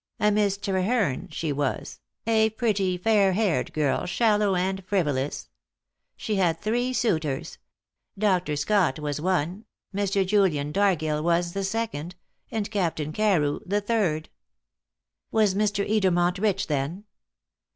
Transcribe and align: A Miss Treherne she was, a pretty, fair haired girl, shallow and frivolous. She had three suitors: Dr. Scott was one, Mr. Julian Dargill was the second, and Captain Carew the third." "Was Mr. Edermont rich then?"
A 0.19 0.31
Miss 0.31 0.57
Treherne 0.57 1.29
she 1.31 1.53
was, 1.53 1.99
a 2.25 2.49
pretty, 2.49 2.97
fair 2.97 3.33
haired 3.33 3.71
girl, 3.71 4.07
shallow 4.07 4.55
and 4.55 4.83
frivolous. 4.83 5.49
She 6.17 6.37
had 6.37 6.59
three 6.59 6.91
suitors: 6.91 7.59
Dr. 8.17 8.55
Scott 8.55 8.97
was 8.97 9.21
one, 9.21 9.65
Mr. 9.93 10.25
Julian 10.25 10.71
Dargill 10.73 11.21
was 11.21 11.53
the 11.53 11.63
second, 11.63 12.15
and 12.49 12.71
Captain 12.71 13.11
Carew 13.11 13.59
the 13.63 13.79
third." 13.79 14.29
"Was 15.29 15.53
Mr. 15.53 15.87
Edermont 15.87 16.39
rich 16.41 16.65
then?" 16.65 17.03